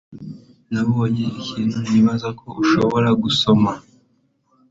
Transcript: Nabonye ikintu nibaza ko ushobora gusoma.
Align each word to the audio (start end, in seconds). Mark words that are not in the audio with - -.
Nabonye 0.71 1.23
ikintu 1.41 1.77
nibaza 1.89 2.27
ko 2.39 2.45
ushobora 2.61 3.09
gusoma. 3.23 3.71